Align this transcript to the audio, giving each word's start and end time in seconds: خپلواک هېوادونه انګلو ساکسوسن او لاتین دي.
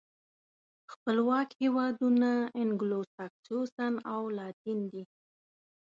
خپلواک 0.91 1.49
هېوادونه 1.61 2.29
انګلو 2.61 3.01
ساکسوسن 3.15 3.93
او 4.13 4.21
لاتین 4.37 4.79
دي. 4.91 5.03